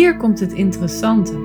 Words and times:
hier 0.00 0.16
komt 0.16 0.40
het 0.40 0.52
interessante. 0.52 1.38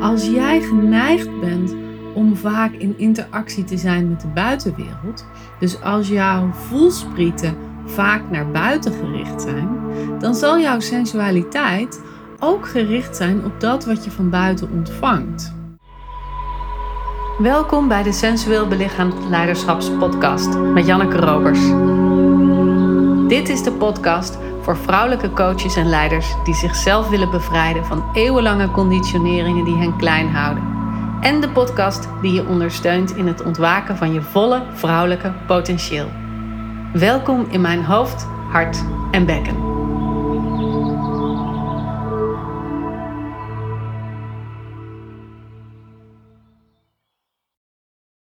Als 0.00 0.26
jij 0.26 0.60
geneigd 0.60 1.40
bent 1.40 1.74
om 2.14 2.36
vaak 2.36 2.72
in 2.72 2.98
interactie 2.98 3.64
te 3.64 3.76
zijn 3.76 4.08
met 4.08 4.20
de 4.20 4.26
buitenwereld, 4.26 5.26
dus 5.60 5.82
als 5.82 6.08
jouw 6.08 6.52
voelsprieten 6.52 7.56
vaak 7.86 8.30
naar 8.30 8.50
buiten 8.50 8.92
gericht 8.92 9.42
zijn, 9.42 9.68
dan 10.18 10.34
zal 10.34 10.58
jouw 10.58 10.80
sensualiteit 10.80 12.00
ook 12.38 12.68
gericht 12.68 13.16
zijn 13.16 13.44
op 13.44 13.60
dat 13.60 13.84
wat 13.84 14.04
je 14.04 14.10
van 14.10 14.30
buiten 14.30 14.70
ontvangt. 14.72 15.54
Welkom 17.38 17.88
bij 17.88 18.02
de 18.02 18.12
Sensueel 18.12 18.66
Belichaamd 18.68 19.28
Leiderschapspodcast 19.28 20.58
met 20.58 20.86
Janneke 20.86 21.16
Robers. 21.16 21.60
Dit 23.28 23.48
is 23.48 23.62
de 23.62 23.72
podcast 23.72 24.38
voor 24.66 24.76
vrouwelijke 24.76 25.30
coaches 25.30 25.76
en 25.76 25.86
leiders 25.86 26.34
die 26.44 26.54
zichzelf 26.54 27.08
willen 27.08 27.30
bevrijden 27.30 27.84
van 27.84 28.10
eeuwenlange 28.12 28.70
conditioneringen 28.70 29.64
die 29.64 29.76
hen 29.76 29.96
klein 29.96 30.28
houden. 30.28 30.64
En 31.20 31.40
de 31.40 31.50
podcast 31.50 32.08
die 32.22 32.32
je 32.32 32.46
ondersteunt 32.46 33.16
in 33.16 33.26
het 33.26 33.42
ontwaken 33.42 33.96
van 33.96 34.12
je 34.12 34.22
volle 34.22 34.62
vrouwelijke 34.72 35.32
potentieel. 35.46 36.10
Welkom 36.92 37.46
in 37.50 37.60
mijn 37.60 37.84
hoofd, 37.84 38.26
hart 38.50 38.84
en 39.10 39.26
bekken. 39.26 39.56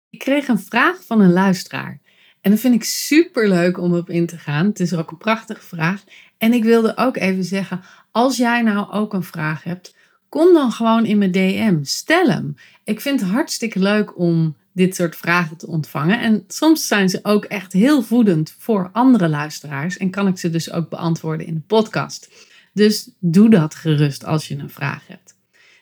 Ik 0.09 0.20
kreeg 0.20 0.48
een 0.48 0.59
vraag 0.59 0.95
van 1.06 1.20
een 1.20 1.34
luisteraar. 1.34 2.02
En 2.43 2.52
dat 2.52 2.59
vind 2.59 2.73
ik 2.73 2.83
super 2.83 3.49
leuk 3.49 3.77
om 3.77 3.95
op 3.95 4.09
in 4.09 4.25
te 4.25 4.38
gaan. 4.38 4.65
Het 4.65 4.79
is 4.79 4.93
ook 4.93 5.11
een 5.11 5.17
prachtige 5.17 5.61
vraag. 5.61 6.03
En 6.38 6.53
ik 6.53 6.63
wilde 6.63 6.97
ook 6.97 7.17
even 7.17 7.44
zeggen: 7.44 7.81
als 8.11 8.38
jij 8.38 8.61
nou 8.61 8.91
ook 8.91 9.13
een 9.13 9.23
vraag 9.23 9.63
hebt, 9.63 9.95
kom 10.30 10.53
dan 10.53 10.72
gewoon 10.72 11.05
in 11.05 11.17
mijn 11.17 11.31
DM. 11.31 11.83
Stel 11.83 12.27
hem. 12.27 12.55
Ik 12.83 13.02
vind 13.02 13.19
het 13.19 13.30
hartstikke 13.30 13.80
leuk 13.80 14.17
om 14.17 14.55
dit 14.72 14.95
soort 14.95 15.16
vragen 15.16 15.58
te 15.58 15.67
ontvangen. 15.67 16.19
En 16.19 16.44
soms 16.47 16.88
zijn 16.88 17.09
ze 17.09 17.19
ook 17.22 17.45
echt 17.45 17.73
heel 17.73 18.02
voedend 18.02 18.55
voor 18.57 18.89
andere 18.94 19.30
luisteraars. 19.30 19.97
En 19.97 20.09
kan 20.09 20.28
ik 20.28 20.38
ze 20.38 20.50
dus 20.50 20.72
ook 20.72 20.89
beantwoorden 20.89 21.47
in 21.47 21.53
de 21.53 21.61
podcast. 21.67 22.30
Dus 22.73 23.09
doe 23.19 23.50
dat 23.50 23.75
gerust 23.75 24.25
als 24.25 24.47
je 24.47 24.57
een 24.57 24.69
vraag 24.69 25.07
hebt. 25.07 25.35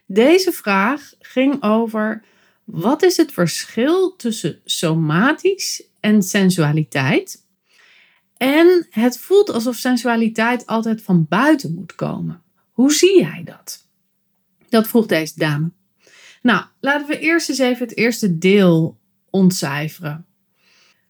Deze 0.05 0.51
vraag 0.51 1.13
ging 1.19 1.63
over 1.63 2.23
wat 2.63 3.03
is 3.03 3.17
het 3.17 3.31
verschil 3.31 4.15
tussen 4.15 4.59
somatisch 4.65 5.83
en 6.01 6.23
sensualiteit? 6.23 7.45
En 8.37 8.87
het 8.89 9.17
voelt 9.17 9.49
alsof 9.49 9.75
sensualiteit 9.75 10.65
altijd 10.65 11.01
van 11.01 11.25
buiten 11.29 11.73
moet 11.73 11.95
komen. 11.95 12.41
Hoe 12.71 12.93
zie 12.93 13.19
jij 13.19 13.41
dat? 13.45 13.87
Dat 14.69 14.87
vroeg 14.87 15.05
deze 15.05 15.33
dame. 15.35 15.71
Nou, 16.41 16.65
laten 16.79 17.07
we 17.07 17.19
eerst 17.19 17.49
eens 17.49 17.59
even 17.59 17.87
het 17.87 17.97
eerste 17.97 18.37
deel 18.37 18.99
ontcijferen. 19.29 20.25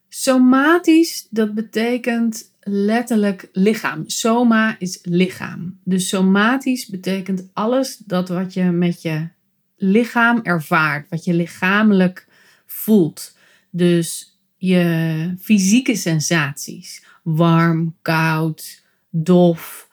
Somatisch, 0.08 1.26
dat 1.30 1.54
betekent 1.54 2.52
letterlijk 2.60 3.48
lichaam. 3.52 4.08
Soma 4.08 4.76
is 4.78 4.98
lichaam. 5.02 5.80
Dus 5.84 6.08
somatisch 6.08 6.86
betekent 6.86 7.48
alles 7.52 7.96
dat 7.96 8.28
wat 8.28 8.54
je 8.54 8.64
met 8.64 9.02
je 9.02 9.28
lichaam 9.76 10.40
ervaart, 10.42 11.08
wat 11.08 11.24
je 11.24 11.34
lichamelijk 11.34 12.26
voelt. 12.66 13.36
Dus 13.70 14.31
je 14.62 15.34
fysieke 15.38 15.96
sensaties. 15.96 17.04
Warm, 17.22 17.96
koud, 18.02 18.82
dof, 19.10 19.88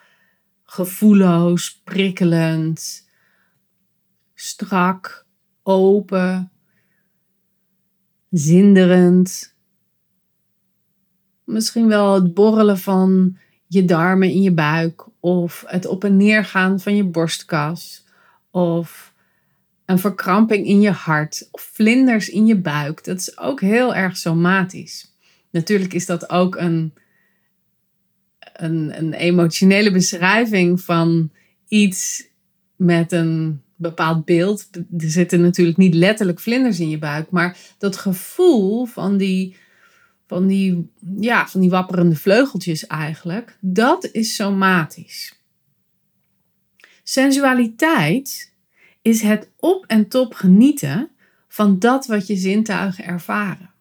gevoelloos, 0.63 1.81
prikkelend, 1.83 3.07
strak, 4.33 5.25
open, 5.63 6.51
zinderend. 8.29 9.55
Misschien 11.43 11.87
wel 11.87 12.13
het 12.13 12.33
borrelen 12.33 12.77
van 12.77 13.37
je 13.67 13.85
darmen 13.85 14.29
in 14.29 14.41
je 14.41 14.53
buik 14.53 15.07
of 15.19 15.63
het 15.67 15.85
op 15.85 16.03
en 16.03 16.17
neer 16.17 16.45
gaan 16.45 16.79
van 16.79 16.95
je 16.95 17.03
borstkas 17.03 18.05
of 18.51 19.08
een 19.89 19.99
verkramping 19.99 20.65
in 20.65 20.81
je 20.81 20.91
hart 20.91 21.47
of 21.51 21.69
vlinders 21.73 22.29
in 22.29 22.45
je 22.45 22.55
buik. 22.55 23.03
Dat 23.03 23.17
is 23.17 23.37
ook 23.37 23.61
heel 23.61 23.95
erg 23.95 24.17
somatisch. 24.17 25.15
Natuurlijk 25.49 25.93
is 25.93 26.05
dat 26.05 26.29
ook 26.29 26.55
een, 26.55 26.93
een, 28.53 28.97
een 28.97 29.13
emotionele 29.13 29.91
beschrijving 29.91 30.81
van 30.81 31.31
iets 31.67 32.27
met 32.75 33.11
een 33.11 33.61
bepaald 33.75 34.25
beeld. 34.25 34.69
Er 34.73 35.09
zitten 35.09 35.41
natuurlijk 35.41 35.77
niet 35.77 35.93
letterlijk 35.93 36.39
vlinders 36.39 36.79
in 36.79 36.89
je 36.89 36.99
buik, 36.99 37.29
maar 37.29 37.57
dat 37.77 37.97
gevoel 37.97 38.85
van 38.85 39.17
die, 39.17 39.55
van 40.27 40.47
die, 40.47 40.91
ja, 41.19 41.47
van 41.47 41.61
die 41.61 41.69
wapperende 41.69 42.15
vleugeltjes 42.15 42.87
eigenlijk, 42.87 43.57
dat 43.61 44.09
is 44.11 44.35
somatisch. 44.35 45.41
Sensualiteit 47.03 48.49
is 49.01 49.21
het 49.21 49.49
op 49.55 49.85
en 49.85 50.07
top 50.07 50.33
genieten 50.33 51.09
van 51.47 51.79
dat 51.79 52.05
wat 52.05 52.27
je 52.27 52.35
zintuigen 52.35 53.03
ervaren. 53.05 53.73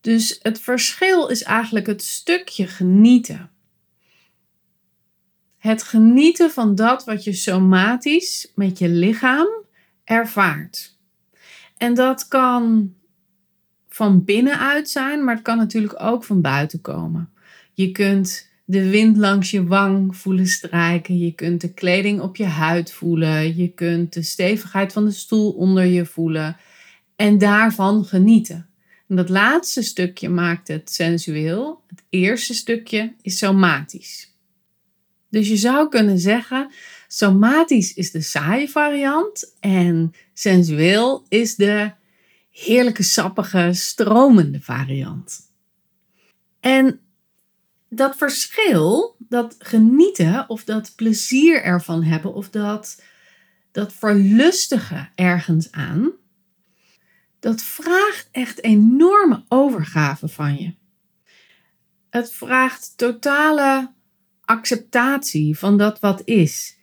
Dus 0.00 0.38
het 0.42 0.60
verschil 0.60 1.26
is 1.26 1.42
eigenlijk 1.42 1.86
het 1.86 2.02
stukje 2.02 2.66
genieten. 2.66 3.50
Het 5.58 5.82
genieten 5.82 6.50
van 6.50 6.74
dat 6.74 7.04
wat 7.04 7.24
je 7.24 7.32
somatisch 7.32 8.52
met 8.54 8.78
je 8.78 8.88
lichaam 8.88 9.48
ervaart. 10.04 10.98
En 11.76 11.94
dat 11.94 12.28
kan 12.28 12.94
van 13.88 14.24
binnenuit 14.24 14.88
zijn, 14.88 15.24
maar 15.24 15.34
het 15.34 15.44
kan 15.44 15.56
natuurlijk 15.56 16.02
ook 16.02 16.24
van 16.24 16.40
buiten 16.40 16.80
komen. 16.80 17.32
Je 17.72 17.92
kunt 17.92 18.48
de 18.64 18.90
wind 18.90 19.16
langs 19.16 19.50
je 19.50 19.64
wang 19.64 20.16
voelen 20.16 20.46
strijken. 20.46 21.18
Je 21.18 21.32
kunt 21.32 21.60
de 21.60 21.72
kleding 21.72 22.20
op 22.20 22.36
je 22.36 22.44
huid 22.44 22.92
voelen. 22.92 23.56
Je 23.56 23.68
kunt 23.68 24.12
de 24.12 24.22
stevigheid 24.22 24.92
van 24.92 25.04
de 25.04 25.10
stoel 25.10 25.50
onder 25.50 25.84
je 25.84 26.06
voelen. 26.06 26.56
En 27.16 27.38
daarvan 27.38 28.04
genieten. 28.04 28.68
En 29.08 29.16
dat 29.16 29.28
laatste 29.28 29.82
stukje 29.82 30.28
maakt 30.28 30.68
het 30.68 30.90
sensueel. 30.90 31.82
Het 31.86 32.02
eerste 32.08 32.54
stukje 32.54 33.14
is 33.22 33.38
somatisch. 33.38 34.32
Dus 35.30 35.48
je 35.48 35.56
zou 35.56 35.88
kunnen 35.88 36.18
zeggen, 36.18 36.70
somatisch 37.08 37.94
is 37.94 38.10
de 38.10 38.20
saaie 38.20 38.68
variant 38.68 39.54
en 39.60 40.12
sensueel 40.32 41.24
is 41.28 41.54
de 41.56 41.92
heerlijke, 42.50 43.02
sappige, 43.02 43.70
stromende 43.72 44.60
variant. 44.60 45.40
En 46.60 47.00
dat 47.96 48.16
verschil, 48.16 49.16
dat 49.18 49.54
genieten 49.58 50.48
of 50.48 50.64
dat 50.64 50.92
plezier 50.96 51.62
ervan 51.62 52.02
hebben 52.02 52.34
of 52.34 52.50
dat, 52.50 53.02
dat 53.72 53.92
verlustigen 53.92 55.12
ergens 55.14 55.72
aan, 55.72 56.12
dat 57.40 57.62
vraagt 57.62 58.28
echt 58.30 58.62
enorme 58.62 59.44
overgave 59.48 60.28
van 60.28 60.56
je. 60.56 60.74
Het 62.10 62.32
vraagt 62.32 62.92
totale 62.96 63.92
acceptatie 64.40 65.58
van 65.58 65.78
dat 65.78 66.00
wat 66.00 66.22
is. 66.24 66.78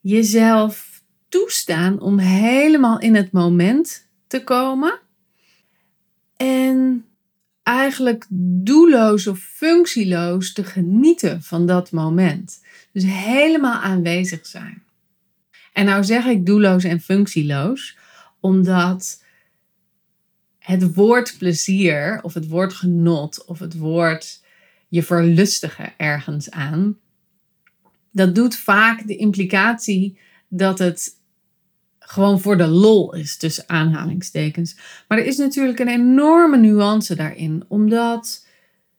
Jezelf 0.00 1.02
toestaan 1.28 2.00
om 2.00 2.18
helemaal 2.18 3.00
in 3.00 3.14
het 3.14 3.32
moment 3.32 4.08
te 4.26 4.44
komen. 4.44 5.00
En 6.36 7.06
eigenlijk 7.62 8.26
doelloos 8.64 9.26
of 9.26 9.38
functieloos 9.38 10.52
te 10.52 10.64
genieten 10.64 11.42
van 11.42 11.66
dat 11.66 11.90
moment. 11.90 12.60
Dus 12.92 13.04
helemaal 13.04 13.80
aanwezig 13.80 14.46
zijn. 14.46 14.82
En 15.72 15.84
nou 15.84 16.04
zeg 16.04 16.24
ik 16.24 16.46
doelloos 16.46 16.84
en 16.84 17.00
functieloos, 17.00 17.96
omdat 18.40 19.24
het 20.58 20.94
woord 20.94 21.34
plezier 21.38 22.18
of 22.22 22.34
het 22.34 22.48
woord 22.48 22.72
genot 22.72 23.44
of 23.44 23.58
het 23.58 23.78
woord 23.78 24.42
je 24.88 25.02
verlustigen 25.02 25.92
ergens 25.96 26.50
aan, 26.50 26.98
dat 28.10 28.34
doet 28.34 28.56
vaak 28.56 29.06
de 29.06 29.16
implicatie 29.16 30.18
dat 30.48 30.78
het 30.78 31.20
gewoon 32.12 32.40
voor 32.40 32.56
de 32.56 32.66
lol 32.66 33.14
is, 33.14 33.36
tussen 33.36 33.64
aanhalingstekens. 33.66 34.76
Maar 35.08 35.18
er 35.18 35.24
is 35.24 35.36
natuurlijk 35.36 35.78
een 35.78 35.88
enorme 35.88 36.56
nuance 36.56 37.14
daarin, 37.14 37.64
omdat 37.68 38.46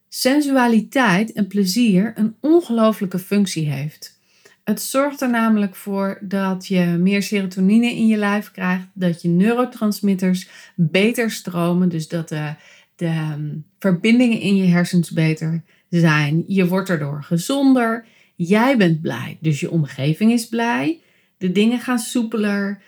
sensualiteit 0.09 1.31
en 1.31 1.47
plezier 1.47 2.11
een 2.15 2.35
ongelooflijke 2.39 3.19
functie 3.19 3.69
heeft. 3.69 4.19
Het 4.63 4.81
zorgt 4.81 5.21
er 5.21 5.29
namelijk 5.29 5.75
voor 5.75 6.17
dat 6.21 6.67
je 6.67 6.85
meer 6.85 7.23
serotonine 7.23 7.95
in 7.95 8.07
je 8.07 8.17
lijf 8.17 8.51
krijgt, 8.51 8.87
dat 8.93 9.21
je 9.21 9.27
neurotransmitters 9.27 10.49
beter 10.75 11.31
stromen, 11.31 11.89
dus 11.89 12.07
dat 12.07 12.29
de, 12.29 12.53
de 12.95 13.05
ehm, 13.05 13.49
verbindingen 13.79 14.39
in 14.39 14.55
je 14.55 14.65
hersens 14.65 15.11
beter 15.11 15.63
zijn. 15.89 16.43
Je 16.47 16.67
wordt 16.67 16.89
erdoor 16.89 17.23
gezonder, 17.23 18.05
jij 18.35 18.77
bent 18.77 19.01
blij, 19.01 19.37
dus 19.41 19.59
je 19.59 19.71
omgeving 19.71 20.31
is 20.31 20.47
blij. 20.47 20.99
De 21.37 21.51
dingen 21.51 21.79
gaan 21.79 21.99
soepeler. 21.99 22.81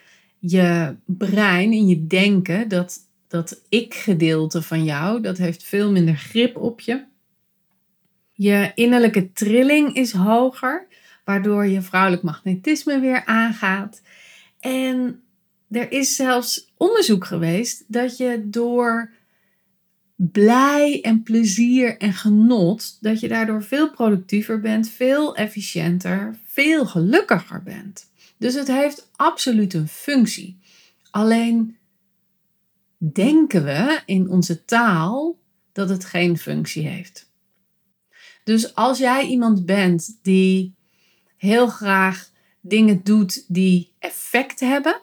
Je 0.47 0.95
brein 1.06 1.71
en 1.71 1.88
je 1.88 2.07
denken, 2.07 2.68
dat, 2.68 3.00
dat 3.27 3.62
ik-gedeelte 3.69 4.62
van 4.62 4.83
jou, 4.83 5.21
dat 5.21 5.38
heeft 5.38 5.63
veel 5.63 5.92
minder 5.92 6.15
grip 6.15 6.57
op 6.57 6.80
je. 6.80 7.03
Je 8.33 8.71
innerlijke 8.75 9.31
trilling 9.31 9.95
is 9.95 10.12
hoger, 10.12 10.88
waardoor 11.24 11.65
je 11.65 11.81
vrouwelijk 11.81 12.24
magnetisme 12.24 13.00
weer 13.00 13.25
aangaat. 13.25 14.01
En 14.59 15.21
er 15.69 15.92
is 15.92 16.15
zelfs 16.15 16.74
onderzoek 16.77 17.25
geweest 17.25 17.83
dat 17.88 18.18
je 18.18 18.41
door 18.44 19.12
blij 20.15 21.01
en 21.01 21.24
plezier 21.24 21.98
en 21.98 22.13
genot, 22.13 22.98
dat 23.01 23.19
je 23.19 23.27
daardoor 23.27 23.63
veel 23.63 23.91
productiever 23.91 24.59
bent, 24.59 24.89
veel 24.89 25.36
efficiënter, 25.36 26.36
veel 26.44 26.86
gelukkiger 26.86 27.63
bent. 27.63 28.13
Dus 28.37 28.53
het 28.53 28.67
heeft 28.67 29.09
absoluut 29.15 29.73
een 29.73 29.87
functie. 29.87 30.59
Alleen 31.11 31.77
denken 32.97 33.63
we 33.63 34.01
in 34.05 34.29
onze 34.29 34.65
taal 34.65 35.39
dat 35.71 35.89
het 35.89 36.05
geen 36.05 36.37
functie 36.37 36.87
heeft. 36.87 37.31
Dus 38.43 38.75
als 38.75 38.97
jij 38.97 39.25
iemand 39.25 39.65
bent 39.65 40.19
die 40.21 40.75
heel 41.37 41.67
graag 41.67 42.29
dingen 42.61 43.01
doet 43.03 43.45
die 43.47 43.91
effect 43.99 44.59
hebben, 44.59 45.01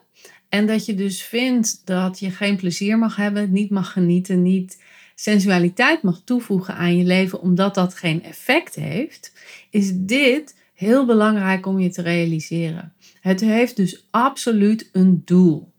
en 0.48 0.66
dat 0.66 0.86
je 0.86 0.94
dus 0.94 1.22
vindt 1.22 1.82
dat 1.84 2.18
je 2.18 2.30
geen 2.30 2.56
plezier 2.56 2.98
mag 2.98 3.16
hebben, 3.16 3.52
niet 3.52 3.70
mag 3.70 3.92
genieten, 3.92 4.42
niet 4.42 4.82
sensualiteit 5.14 6.02
mag 6.02 6.20
toevoegen 6.24 6.74
aan 6.74 6.96
je 6.96 7.04
leven 7.04 7.40
omdat 7.40 7.74
dat 7.74 7.94
geen 7.94 8.22
effect 8.24 8.74
heeft, 8.74 9.32
is 9.70 9.90
dit 9.94 10.54
heel 10.74 11.06
belangrijk 11.06 11.66
om 11.66 11.78
je 11.78 11.90
te 11.90 12.02
realiseren. 12.02 12.92
Het 13.22 13.40
heeft 13.40 13.76
dus 13.76 14.06
absoluut 14.10 14.88
een 14.92 15.22
doel. 15.24 15.72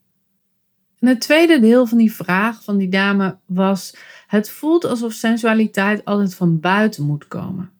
En 0.99 1.07
het 1.07 1.21
tweede 1.21 1.59
deel 1.59 1.85
van 1.85 1.97
die 1.97 2.13
vraag 2.13 2.63
van 2.63 2.77
die 2.77 2.89
dame 2.89 3.37
was: 3.45 3.95
het 4.27 4.49
voelt 4.49 4.85
alsof 4.85 5.13
sensualiteit 5.13 6.05
altijd 6.05 6.35
van 6.35 6.59
buiten 6.59 7.03
moet 7.03 7.27
komen. 7.27 7.71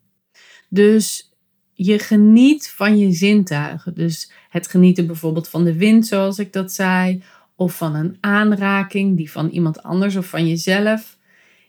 Dus 0.69 1.33
je 1.73 1.99
geniet 1.99 2.69
van 2.69 2.97
je 2.97 3.11
zintuigen. 3.11 3.93
Dus 3.93 4.31
het 4.49 4.67
genieten 4.67 5.07
bijvoorbeeld 5.07 5.49
van 5.49 5.63
de 5.63 5.77
wind, 5.77 6.07
zoals 6.07 6.39
ik 6.39 6.53
dat 6.53 6.71
zei, 6.71 7.23
of 7.55 7.77
van 7.77 7.95
een 7.95 8.17
aanraking 8.19 9.17
die 9.17 9.31
van 9.31 9.49
iemand 9.49 9.83
anders 9.83 10.15
of 10.15 10.25
van 10.25 10.47
jezelf. 10.47 11.17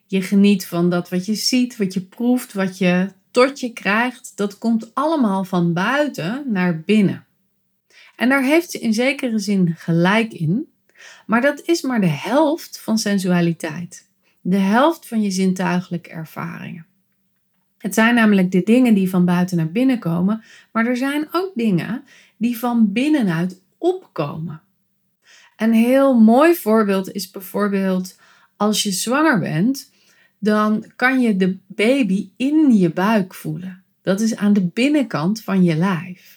Je 0.06 0.22
geniet 0.22 0.66
van 0.66 0.90
dat 0.90 1.08
wat 1.08 1.26
je 1.26 1.34
ziet, 1.34 1.76
wat 1.76 1.94
je 1.94 2.00
proeft, 2.00 2.52
wat 2.52 2.78
je 2.78 3.08
tot 3.30 3.60
je 3.60 3.72
krijgt. 3.72 4.32
Dat 4.34 4.58
komt 4.58 4.94
allemaal 4.94 5.44
van 5.44 5.72
buiten 5.72 6.44
naar 6.46 6.80
binnen. 6.80 7.26
En 8.16 8.28
daar 8.28 8.42
heeft 8.42 8.70
ze 8.70 8.78
in 8.78 8.94
zekere 8.94 9.38
zin 9.38 9.74
gelijk 9.76 10.32
in. 10.32 10.68
Maar 11.26 11.40
dat 11.40 11.62
is 11.64 11.82
maar 11.82 12.00
de 12.00 12.06
helft 12.06 12.80
van 12.80 12.98
sensualiteit. 12.98 14.08
De 14.40 14.56
helft 14.56 15.08
van 15.08 15.22
je 15.22 15.30
zintuigelijke 15.30 16.10
ervaringen. 16.10 16.86
Het 17.78 17.94
zijn 17.94 18.14
namelijk 18.14 18.50
de 18.50 18.62
dingen 18.62 18.94
die 18.94 19.10
van 19.10 19.24
buiten 19.24 19.56
naar 19.56 19.72
binnen 19.72 19.98
komen, 19.98 20.42
maar 20.72 20.86
er 20.86 20.96
zijn 20.96 21.28
ook 21.32 21.52
dingen 21.54 22.04
die 22.36 22.58
van 22.58 22.92
binnenuit 22.92 23.60
opkomen. 23.78 24.60
Een 25.56 25.72
heel 25.72 26.20
mooi 26.20 26.54
voorbeeld 26.54 27.12
is 27.12 27.30
bijvoorbeeld 27.30 28.16
als 28.56 28.82
je 28.82 28.90
zwanger 28.90 29.38
bent, 29.38 29.90
dan 30.38 30.84
kan 30.96 31.20
je 31.20 31.36
de 31.36 31.56
baby 31.66 32.28
in 32.36 32.76
je 32.76 32.90
buik 32.90 33.34
voelen. 33.34 33.82
Dat 34.02 34.20
is 34.20 34.36
aan 34.36 34.52
de 34.52 34.62
binnenkant 34.62 35.42
van 35.42 35.64
je 35.64 35.76
lijf. 35.76 36.33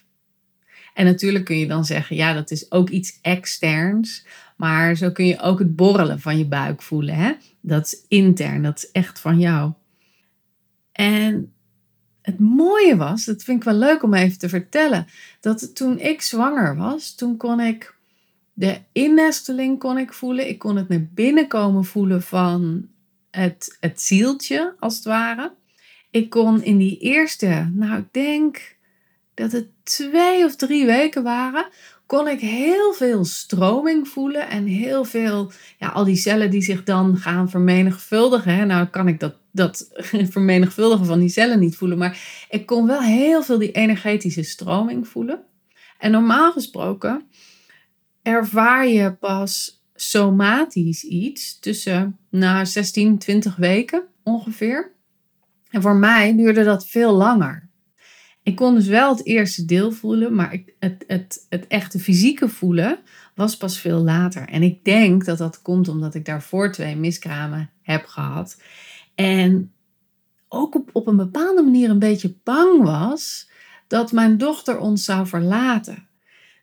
En 0.97 1.05
natuurlijk 1.05 1.45
kun 1.45 1.57
je 1.57 1.67
dan 1.67 1.85
zeggen, 1.85 2.15
ja, 2.15 2.33
dat 2.33 2.51
is 2.51 2.71
ook 2.71 2.89
iets 2.89 3.19
externs. 3.21 4.25
Maar 4.55 4.95
zo 4.95 5.11
kun 5.11 5.25
je 5.25 5.39
ook 5.39 5.59
het 5.59 5.75
borrelen 5.75 6.19
van 6.19 6.38
je 6.38 6.45
buik 6.45 6.81
voelen. 6.81 7.15
Hè? 7.15 7.33
Dat 7.61 7.85
is 7.85 8.01
intern, 8.07 8.63
dat 8.63 8.77
is 8.77 8.91
echt 8.91 9.19
van 9.19 9.39
jou. 9.39 9.71
En 10.91 11.53
het 12.21 12.39
mooie 12.39 12.95
was, 12.95 13.25
dat 13.25 13.44
vind 13.44 13.57
ik 13.57 13.63
wel 13.63 13.73
leuk 13.77 14.03
om 14.03 14.13
even 14.13 14.38
te 14.38 14.49
vertellen, 14.49 15.07
dat 15.39 15.75
toen 15.75 15.99
ik 15.99 16.21
zwanger 16.21 16.75
was, 16.75 17.15
toen 17.15 17.38
kon 17.38 17.59
ik 17.59 17.95
de 18.53 18.79
innesteling 18.91 19.79
kon 19.79 19.97
ik 19.97 20.13
voelen. 20.13 20.49
Ik 20.49 20.59
kon 20.59 20.75
het 20.75 20.88
naar 20.88 21.07
binnen 21.13 21.47
komen 21.47 21.85
voelen 21.85 22.21
van 22.21 22.88
het, 23.31 23.77
het 23.79 24.01
zieltje, 24.01 24.75
als 24.79 24.95
het 24.95 25.05
ware. 25.05 25.53
Ik 26.11 26.29
kon 26.29 26.63
in 26.63 26.77
die 26.77 26.97
eerste, 26.97 27.71
nou 27.73 27.99
ik 27.99 28.13
denk 28.13 28.76
dat 29.37 29.51
het 29.51 29.67
twee 29.83 30.45
of 30.45 30.55
drie 30.55 30.85
weken 30.85 31.23
waren, 31.23 31.67
kon 32.05 32.27
ik 32.27 32.39
heel 32.39 32.93
veel 32.93 33.25
stroming 33.25 34.07
voelen 34.07 34.49
en 34.49 34.65
heel 34.65 35.03
veel, 35.03 35.51
ja, 35.77 35.87
al 35.87 36.03
die 36.03 36.15
cellen 36.15 36.51
die 36.51 36.61
zich 36.61 36.83
dan 36.83 37.17
gaan 37.17 37.49
vermenigvuldigen. 37.49 38.55
Hè? 38.55 38.65
Nou 38.65 38.85
kan 38.85 39.07
ik 39.07 39.19
dat, 39.19 39.35
dat 39.51 39.89
vermenigvuldigen 40.35 41.05
van 41.05 41.19
die 41.19 41.29
cellen 41.29 41.59
niet 41.59 41.75
voelen, 41.75 41.97
maar 41.97 42.45
ik 42.49 42.65
kon 42.65 42.87
wel 42.87 43.01
heel 43.01 43.43
veel 43.43 43.57
die 43.57 43.71
energetische 43.71 44.43
stroming 44.43 45.07
voelen. 45.07 45.43
En 45.97 46.11
normaal 46.11 46.51
gesproken 46.51 47.21
ervaar 48.21 48.87
je 48.87 49.13
pas 49.13 49.83
somatisch 49.95 51.03
iets 51.03 51.59
tussen 51.59 52.17
nou, 52.29 52.65
16, 52.65 53.17
20 53.17 53.55
weken 53.55 54.03
ongeveer. 54.23 54.91
En 55.69 55.81
voor 55.81 55.95
mij 55.95 56.35
duurde 56.35 56.63
dat 56.63 56.87
veel 56.87 57.13
langer. 57.13 57.66
Ik 58.47 58.55
kon 58.55 58.75
dus 58.75 58.88
wel 58.88 59.09
het 59.09 59.25
eerste 59.25 59.65
deel 59.65 59.91
voelen, 59.91 60.35
maar 60.35 60.53
ik, 60.53 60.73
het, 60.79 61.03
het, 61.07 61.45
het 61.49 61.67
echte 61.67 61.99
fysieke 61.99 62.49
voelen 62.49 62.99
was 63.35 63.57
pas 63.57 63.79
veel 63.79 63.99
later. 63.99 64.47
En 64.47 64.63
ik 64.63 64.83
denk 64.83 65.25
dat 65.25 65.38
dat 65.38 65.61
komt 65.61 65.88
omdat 65.88 66.15
ik 66.15 66.25
daarvoor 66.25 66.71
twee 66.71 66.95
miskramen 66.95 67.69
heb 67.81 68.05
gehad. 68.05 68.61
En 69.15 69.71
ook 70.47 70.75
op, 70.75 70.89
op 70.94 71.07
een 71.07 71.15
bepaalde 71.15 71.61
manier 71.61 71.89
een 71.89 71.99
beetje 71.99 72.35
bang 72.44 72.83
was 72.83 73.49
dat 73.88 74.11
mijn 74.11 74.38
dochter 74.38 74.79
ons 74.79 75.03
zou 75.03 75.27
verlaten. 75.27 76.07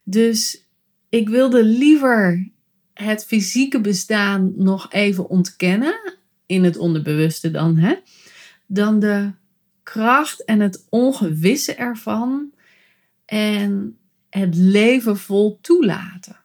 Dus 0.05 0.67
ik 1.09 1.29
wilde 1.29 1.65
liever 1.65 2.51
het 2.95 3.25
fysieke 3.25 3.81
bestaan 3.81 4.53
nog 4.57 4.93
even 4.93 5.29
ontkennen, 5.29 6.17
in 6.47 6.65
het 6.65 6.77
onderbewuste 6.77 7.51
dan, 7.51 7.77
hè, 7.77 7.95
dan 8.67 8.99
de 8.99 9.33
kracht 9.85 10.45
en 10.45 10.61
het 10.61 10.87
ongewisse 10.89 11.75
ervan 11.75 12.53
en 13.25 13.99
het 14.31 14.55
leven 14.55 15.19
vol 15.19 15.59
toelaten. 15.61 16.37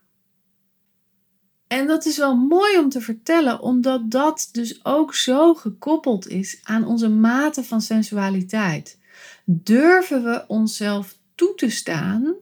En 1.67 1.88
dat 1.88 2.05
is 2.05 2.17
wel 2.17 2.36
mooi 2.36 2.77
om 2.77 2.89
te 2.89 3.01
vertellen, 3.01 3.62
omdat 3.62 4.12
dat 4.12 4.50
dus 4.51 4.86
ook 4.86 5.15
zo 5.15 5.53
gekoppeld 5.53 6.27
is 6.27 6.60
aan 6.63 6.86
onze 6.86 7.10
mate 7.10 7.63
van 7.63 7.81
sensualiteit. 7.81 9.00
Durven 9.46 10.24
we 10.24 10.43
onszelf 10.48 11.17
toe 11.36 11.55
te 11.55 11.69
staan 11.69 12.36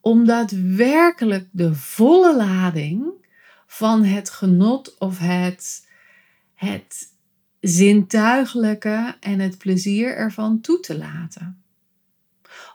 om 0.00 0.24
daadwerkelijk 0.24 1.48
de 1.50 1.74
volle 1.74 2.36
lading 2.36 3.12
van 3.66 4.04
het 4.04 4.30
genot 4.30 4.98
of 4.98 5.18
het, 5.18 5.88
het 6.54 7.13
zintuigelijke 7.68 9.16
en 9.20 9.38
het 9.38 9.58
plezier 9.58 10.16
ervan 10.16 10.60
toe 10.60 10.80
te 10.80 10.98
laten? 10.98 11.62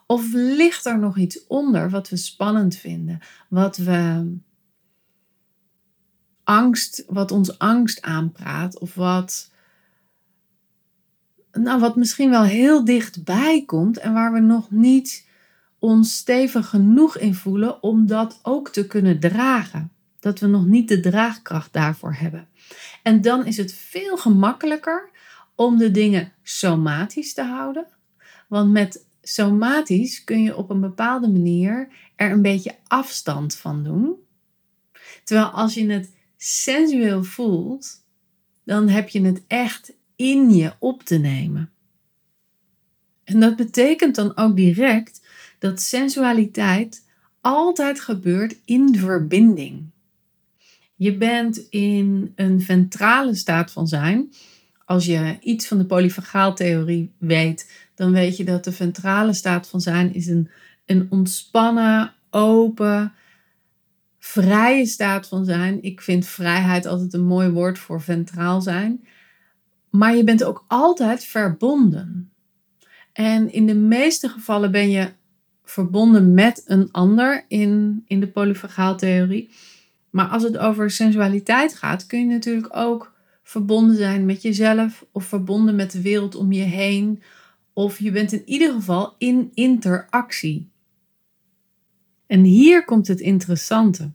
Of 0.05 0.34
ligt 0.34 0.86
er 0.86 1.00
nog 1.00 1.17
iets 1.17 1.48
onder 1.48 1.89
wat 1.89 2.10
we 2.10 2.17
spannend 2.17 2.75
vinden, 2.75 3.19
wat 3.50 3.77
we 3.77 4.31
angst, 6.43 7.03
wat 7.08 7.31
ons 7.31 7.60
angst 7.60 8.01
aanpraat, 8.01 8.79
of 8.79 8.96
wat, 8.96 9.51
nou, 11.51 11.79
wat 11.79 11.96
misschien 11.96 12.29
wel 12.29 12.43
heel 12.43 12.86
dichtbij 12.86 13.63
komt 13.65 13.98
en 13.98 14.13
waar 14.13 14.34
we 14.34 14.39
nog 14.39 14.72
niet 14.72 15.27
ons 15.79 16.17
stevig 16.17 16.69
genoeg 16.69 17.17
in 17.17 17.36
voelen 17.36 17.84
om 17.84 18.08
dat 18.08 18.39
ook 18.41 18.69
te 18.69 18.88
kunnen 18.88 19.19
dragen. 19.19 19.91
Dat 20.20 20.40
we 20.40 20.48
nog 20.48 20.66
niet 20.66 20.88
de 20.88 21.00
draagkracht 21.00 21.74
daarvoor 21.74 22.14
hebben. 22.14 22.48
En 23.04 23.22
dan 23.22 23.46
is 23.46 23.58
het 23.58 23.74
veel 23.74 24.18
gemakkelijker 24.18 25.10
om 25.56 25.78
de 25.78 25.92
dingen 25.92 26.32
somatisch 26.44 27.34
te 27.34 27.44
houden. 27.44 27.88
Want 28.48 28.72
met 28.72 29.06
somatisch 29.22 30.24
kun 30.24 30.44
je 30.44 30.56
op 30.56 30.70
een 30.70 30.82
bepaalde 30.82 31.28
manier 31.28 31.88
er 32.16 32.32
een 32.32 32.42
beetje 32.42 32.76
afstand 32.88 33.56
van 33.56 33.84
doen. 33.84 34.16
Terwijl 35.24 35.48
als 35.48 35.74
je 35.74 35.92
het 35.92 36.12
sensueel 36.38 37.24
voelt, 37.24 38.04
dan 38.64 38.88
heb 38.88 39.10
je 39.10 39.22
het 39.22 39.44
echt 39.48 39.94
in 40.16 40.54
je 40.54 40.74
op 40.80 41.04
te 41.04 41.18
nemen. 41.18 41.72
En 43.24 43.40
dat 43.40 43.56
betekent 43.56 44.16
dan 44.16 44.38
ook 44.38 44.56
direct 44.56 45.22
dat 45.60 45.82
sensualiteit 45.82 47.06
altijd 47.42 48.00
gebeurt 48.00 48.60
in 48.66 48.96
verbinding. 48.98 49.90
Je 51.00 51.18
bent 51.18 51.58
in 51.70 52.32
een 52.36 52.62
ventrale 52.62 53.36
staat 53.36 53.72
van 53.72 53.88
zijn. 53.88 54.34
Als 54.86 55.06
je 55.06 55.38
iets 55.41 55.68
van 55.68 55.77
de 55.77 55.86
polyvagaaltheorie 55.86 57.12
weet, 57.18 57.72
dan 57.96 58.12
weet 58.12 58.38
je 58.38 58.44
dat 58.44 58.63
de 58.63 58.72
ventrale 58.72 59.34
staat 59.34 59.68
van 59.68 59.82
zijn 59.82 60.13
is 60.13 60.27
een, 60.27 60.50
een 60.86 61.08
ontspannen, 61.10 62.13
open, 62.29 63.13
vrije 64.20 64.86
staat 64.86 65.27
van 65.27 65.46
zijn. 65.46 65.84
Ik 65.84 66.01
vind 66.01 66.27
vrijheid 66.27 66.86
altijd 66.86 67.13
een 67.13 67.25
mooi 67.25 67.50
woord 67.50 67.79
voor 67.79 68.01
ventraal 68.01 68.62
zijn. 68.62 69.06
Maar 69.89 70.15
je 70.15 70.24
bent 70.24 70.44
ook 70.44 70.65
altijd 70.68 71.24
verbonden. 71.24 72.32
En 73.13 73.51
in 73.51 73.65
de 73.65 73.75
meeste 73.75 74.29
gevallen 74.29 74.72
ben 74.72 74.89
je 74.89 75.12
verbonden 75.63 76.34
met 76.34 76.63
een 76.65 76.91
ander 76.91 77.46
in, 77.48 78.03
in 78.08 78.20
de 78.20 78.27
polyvagaaltheorie. 78.27 79.50
Maar 80.10 80.28
als 80.28 80.44
het 80.44 80.58
over 80.58 80.92
sensualiteit 80.92 81.75
gaat, 81.75 82.06
kun 82.06 82.20
je 82.20 82.25
natuurlijk 82.25 82.75
ook 82.75 83.13
verbonden 83.44 83.96
zijn 83.96 84.25
met 84.25 84.42
jezelf 84.42 85.06
of 85.12 85.25
verbonden 85.25 85.75
met 85.75 85.92
de 85.92 86.01
wereld 86.01 86.36
om 86.36 86.51
je 86.51 86.63
heen. 86.63 87.22
Of 87.74 88.00
je 88.00 88.12
bent 88.12 88.32
in 88.32 88.44
ieder 88.46 88.74
geval 88.74 89.16
in 89.18 89.51
interactie. 89.54 90.70
En 92.28 92.44
hier 92.44 92.86
komt 92.86 93.08
het 93.08 93.20
interessante. 93.20 94.12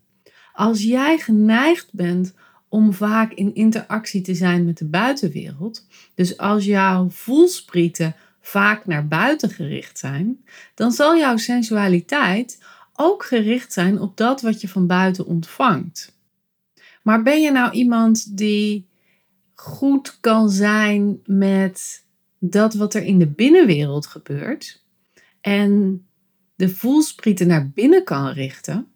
Als 0.53 0.83
jij 0.83 1.19
geneigd 1.19 1.89
bent 1.93 2.35
om 2.69 2.93
vaak 2.93 3.33
in 3.33 3.55
interactie 3.55 4.21
te 4.21 4.35
zijn 4.35 4.65
met 4.65 4.79
de 4.79 4.89
buitenwereld, 4.89 5.87
dus 6.15 6.39
als 6.39 6.65
jouw 6.65 7.11
voelsprieten 7.11 8.17
vaak 8.41 8.87
naar 8.87 9.09
buiten 9.09 9.51
gericht 9.51 9.99
zijn, 9.99 10.45
dan 10.75 10.93
zal 10.93 11.17
jouw 11.17 11.37
sensualiteit 11.37 12.59
ook 12.97 13.25
gericht 13.25 13.73
zijn 13.73 14.01
op 14.01 14.17
dat 14.17 14.41
wat 14.41 14.61
je 14.61 14.69
van 14.69 14.87
buiten 14.87 15.27
ontvangt. 15.27 16.19
Maar 17.03 17.23
ben 17.23 17.43
je 17.43 17.51
nou 17.51 17.73
iemand 17.73 18.37
die 18.37 18.89
goed 19.55 20.21
kan 20.21 20.51
zijn 20.51 21.21
met 21.25 22.05
dat 22.39 22.75
wat 22.75 22.95
er 22.95 23.03
in 23.03 23.19
de 23.19 23.27
binnenwereld 23.27 24.07
gebeurt 24.07 24.83
en 25.41 26.03
de 26.55 26.69
voelsprieten 26.69 27.47
naar 27.47 27.71
binnen 27.71 28.05
kan 28.05 28.29
richten, 28.29 28.89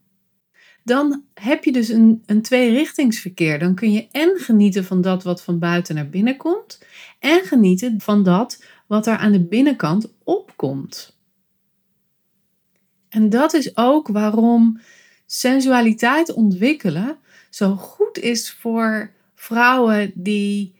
dan 0.85 1.25
heb 1.35 1.64
je 1.64 1.73
dus 1.73 1.88
een, 1.88 2.23
een 2.26 2.43
tweerichtingsverkeer. 2.43 3.59
Dan 3.59 3.75
kun 3.75 3.93
je 3.93 4.09
en 4.11 4.37
genieten 4.37 4.85
van 4.85 5.00
dat 5.00 5.23
wat 5.23 5.43
van 5.43 5.59
buiten 5.59 5.95
naar 5.95 6.09
binnen 6.09 6.37
komt 6.37 6.83
en 7.19 7.40
genieten 7.45 8.00
van 8.00 8.23
dat 8.23 8.64
wat 8.87 9.07
er 9.07 9.17
aan 9.17 9.33
de 9.33 9.45
binnenkant 9.45 10.12
opkomt. 10.25 11.17
En 13.09 13.31
dat 13.31 13.55
is 13.55 13.77
ook 13.77 14.09
waarom 14.09 14.81
sensualiteit 15.27 16.33
ontwikkelen 16.33 17.19
zo 17.50 17.75
goed 17.75 18.19
is 18.19 18.53
voor 18.53 19.11
vrouwen 19.35 20.12
die 20.15 20.75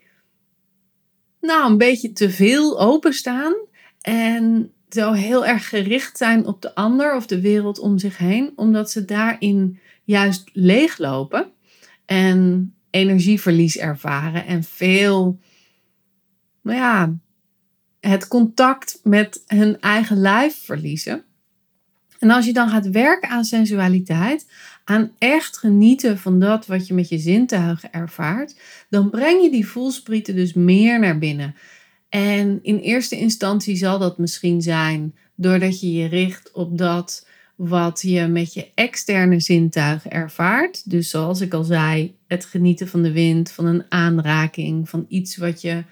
nou 1.41 1.71
een 1.71 1.79
beetje 1.79 2.13
te 2.13 2.31
veel 2.31 2.81
openstaan 2.81 3.55
en 4.01 4.73
zo 4.89 5.13
heel 5.13 5.47
erg 5.47 5.69
gericht 5.69 6.17
zijn 6.19 6.47
op 6.47 6.63
de 6.63 6.75
ander 6.75 7.17
of 7.17 7.27
de 7.27 7.41
wereld 7.41 7.79
om 7.79 7.99
zich 7.99 8.19
heen, 8.19 8.53
omdat 8.57 8.91
ze 8.91 9.05
daarin 9.05 9.79
juist 10.05 10.51
leeglopen 10.53 11.53
en 12.05 12.73
energieverlies 12.91 13.77
ervaren 13.77 14.47
en 14.47 14.63
veel, 14.63 15.39
nou 16.63 16.79
ja, 16.79 17.15
het 18.01 18.29
contact 18.29 19.01
met 19.03 19.43
hun 19.47 19.81
eigen 19.81 20.17
lijf 20.17 20.65
verliezen. 20.65 21.25
En 22.19 22.31
als 22.31 22.47
je 22.47 22.53
dan 22.53 22.69
gaat 22.69 22.91
werken 22.91 23.29
aan 23.29 23.45
sensualiteit, 23.45 24.47
aan 24.85 25.11
echt 25.19 25.59
genieten 25.59 26.19
van 26.19 26.41
dat 26.41 26.67
wat 26.67 26.87
je 26.87 26.95
met 26.95 27.09
je 27.09 27.19
zintuigen 27.19 27.93
ervaart, 27.93 28.61
dan 28.91 29.11
breng 29.11 29.43
je 29.43 29.51
die 29.51 29.67
voelsprieten 29.67 30.35
dus 30.35 30.53
meer 30.53 30.99
naar 30.99 31.19
binnen. 31.19 31.55
En 32.09 32.59
in 32.63 32.79
eerste 32.79 33.17
instantie 33.17 33.77
zal 33.77 33.99
dat 33.99 34.19
misschien 34.19 34.63
zijn 34.63 35.15
doordat 35.35 35.81
je 35.81 35.93
je 35.93 36.07
richt 36.07 36.53
op 36.53 36.79
dat 36.79 37.27
wat 37.57 38.03
je 38.03 38.27
met 38.27 38.55
je 38.55 38.71
externe 38.75 39.41
zintuigen 39.41 40.11
ervaart. 40.11 40.91
Dus 40.91 41.11
zoals 41.11 41.41
ik 41.41 41.55
al 41.55 41.65
zei, 41.65 42.15
het 42.27 42.45
genieten 42.45 42.89
van 42.89 43.03
de 43.03 43.13
wind, 43.13 43.51
van 43.51 43.67
een 43.67 43.85
aanraking, 43.89 44.89
van 44.89 45.05
iets 45.09 45.37
wat 45.37 45.61
je, 45.61 45.85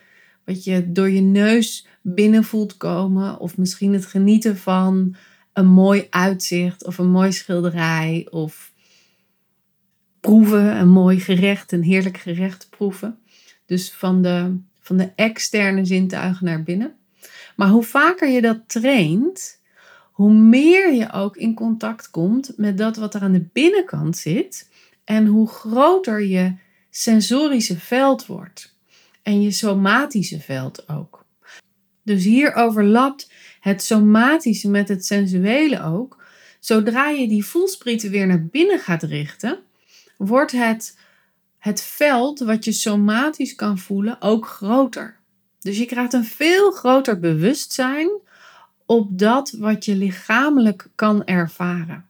wat 0.45 0.64
je 0.64 0.92
door 0.92 1.11
je 1.11 1.21
neus 1.21 1.87
binnen 2.02 2.45
voelt 2.45 2.76
komen. 2.76 3.40
Of 3.40 3.56
misschien 3.56 3.92
het 3.92 4.06
genieten 4.06 4.56
van 4.56 5.16
een 5.56 5.66
mooi 5.66 6.06
uitzicht 6.10 6.84
of 6.84 6.98
een 6.98 7.10
mooi 7.10 7.32
schilderij 7.32 8.26
of 8.30 8.72
proeven, 10.20 10.76
een 10.76 10.88
mooi 10.88 11.20
gerecht, 11.20 11.72
een 11.72 11.82
heerlijk 11.82 12.18
gerecht 12.18 12.66
proeven. 12.70 13.18
Dus 13.66 13.92
van 13.92 14.22
de, 14.22 14.56
van 14.80 14.96
de 14.96 15.12
externe 15.14 15.84
zintuigen 15.84 16.44
naar 16.44 16.62
binnen. 16.62 16.96
Maar 17.56 17.68
hoe 17.68 17.82
vaker 17.82 18.28
je 18.28 18.40
dat 18.40 18.58
traint, 18.66 19.60
hoe 20.12 20.32
meer 20.32 20.94
je 20.94 21.12
ook 21.12 21.36
in 21.36 21.54
contact 21.54 22.10
komt 22.10 22.52
met 22.56 22.78
dat 22.78 22.96
wat 22.96 23.14
er 23.14 23.20
aan 23.20 23.32
de 23.32 23.48
binnenkant 23.52 24.16
zit 24.16 24.70
en 25.04 25.26
hoe 25.26 25.48
groter 25.48 26.22
je 26.22 26.54
sensorische 26.90 27.78
veld 27.78 28.26
wordt 28.26 28.76
en 29.22 29.42
je 29.42 29.50
somatische 29.50 30.40
veld 30.40 30.88
ook. 30.88 31.25
Dus 32.02 32.25
hier 32.25 32.54
overlapt 32.54 33.30
het 33.66 33.82
somatische 33.82 34.68
met 34.68 34.88
het 34.88 35.06
sensuele 35.06 35.82
ook. 35.82 36.25
Zodra 36.61 37.08
je 37.08 37.28
die 37.28 37.44
voelsprieten 37.44 38.11
weer 38.11 38.26
naar 38.26 38.44
binnen 38.44 38.78
gaat 38.78 39.02
richten, 39.02 39.58
wordt 40.16 40.52
het, 40.52 40.99
het 41.58 41.82
veld 41.82 42.38
wat 42.38 42.64
je 42.64 42.73
somatisch 42.73 43.54
kan 43.54 43.78
voelen 43.78 44.16
ook 44.20 44.46
groter. 44.46 45.16
Dus 45.61 45.78
je 45.78 45.85
krijgt 45.85 46.12
een 46.12 46.25
veel 46.25 46.70
groter 46.70 47.18
bewustzijn 47.18 48.11
op 48.85 49.18
dat 49.18 49.50
wat 49.50 49.85
je 49.85 49.94
lichamelijk 49.94 50.88
kan 50.94 51.25
ervaren. 51.25 52.06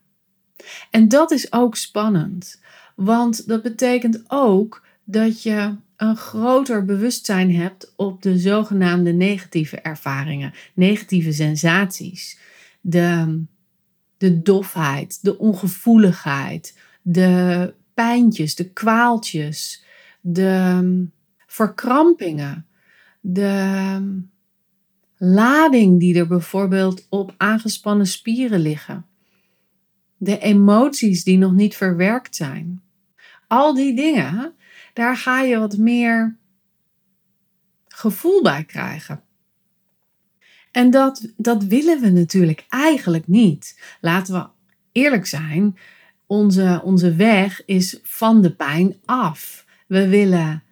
En 0.91 1.09
dat 1.09 1.31
is 1.31 1.53
ook 1.53 1.77
spannend, 1.77 2.61
want 2.95 3.49
dat 3.49 3.63
betekent 3.63 4.23
ook 4.27 4.83
dat 5.05 5.43
je 5.43 5.75
een 5.97 6.17
groter 6.17 6.85
bewustzijn 6.85 7.55
hebt 7.55 7.93
op 7.97 8.23
de 8.23 8.39
zogenaamde 8.39 9.13
negatieve 9.13 9.81
ervaringen, 9.81 10.53
negatieve 10.75 11.33
sensaties. 11.33 12.39
De, 12.81 13.43
de 14.17 14.43
dofheid, 14.43 15.23
de 15.23 15.39
ongevoeligheid, 15.39 16.79
de 17.03 17.75
pijntjes, 17.95 18.55
de 18.55 18.71
kwaaltjes, 18.71 19.85
de 20.21 21.07
verkrampingen, 21.47 22.67
de 23.21 24.21
lading 25.17 26.01
die 26.01 26.19
er 26.19 26.27
bijvoorbeeld 26.27 27.07
op 27.09 27.35
aangespannen 27.37 28.07
spieren 28.07 28.61
liggen, 28.61 29.07
de 30.17 30.39
emoties 30.39 31.25
die 31.25 31.39
nog 31.39 31.53
niet 31.53 31.77
verwerkt 31.77 32.37
zijn. 32.37 32.83
Al 33.47 33.75
die 33.75 33.97
dingen 33.97 34.55
daar 34.97 35.17
ga 35.17 35.41
je 35.41 35.59
wat 35.59 35.77
meer 35.77 36.37
gevoel 37.89 38.43
bij 38.43 38.65
krijgen. 38.65 39.23
En 40.71 40.91
dat, 40.91 41.33
dat 41.37 41.65
willen 41.65 42.01
we 42.01 42.11
natuurlijk 42.11 42.65
eigenlijk 42.69 43.27
niet. 43.27 43.81
Laten 44.01 44.35
we 44.35 44.47
eerlijk 44.93 45.27
zijn, 45.27 45.79
onze, 46.27 46.81
onze 46.85 47.15
weg 47.15 47.65
is 47.65 48.01
van 48.03 48.43
de 48.43 48.55
pijn 48.55 48.97
af. 49.05 49.65
We 49.87 50.09
willen 50.09 50.63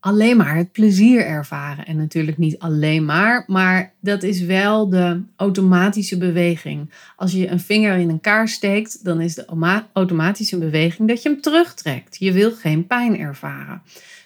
alleen 0.00 0.36
maar 0.36 0.56
het 0.56 0.72
plezier 0.72 1.26
ervaren. 1.26 1.86
En 1.86 1.96
natuurlijk 1.96 2.38
niet 2.38 2.58
alleen 2.58 3.04
maar, 3.04 3.44
maar 3.46 3.92
dat 4.00 4.22
is 4.22 4.40
wel 4.40 4.88
de 4.88 5.22
automatische 5.36 6.18
beweging. 6.18 6.90
Als 7.16 7.32
je 7.32 7.48
een 7.48 7.60
vinger 7.60 7.96
in 7.96 8.08
een 8.08 8.20
kaars 8.20 8.52
steekt, 8.52 9.04
dan 9.04 9.20
is 9.20 9.34
de 9.34 9.82
automatische 9.92 10.58
beweging 10.58 11.08
dat 11.08 11.22
je 11.22 11.28
hem 11.28 11.40
terugtrekt. 11.40 12.16
Je 12.18 12.32
wil 12.32 12.50
geen 12.50 12.86
pijn 12.86 13.18
ervaren. 13.18 13.82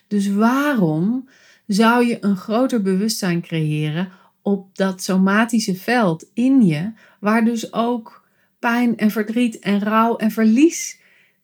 Dus 0.09 0.29
waarom 0.29 1.29
zou 1.67 2.07
je 2.07 2.17
een 2.21 2.37
groter 2.37 2.83
bewustzijn 2.83 3.43
creëren 3.43 4.09
op 4.43 4.77
dat 4.77 5.03
somatische 5.03 5.75
veld 5.75 6.27
in 6.35 6.67
je, 6.67 6.93
waar 7.21 7.45
dus 7.45 7.73
ook 7.73 8.29
pijn 8.59 8.97
en 8.97 9.11
verdriet 9.11 9.59
en 9.59 9.81
rouw 9.81 10.17
en 10.17 10.31
verlies 10.31 11.01